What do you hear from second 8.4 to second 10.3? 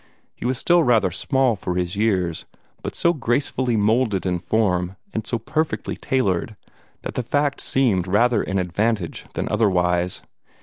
an advantage than otherwise.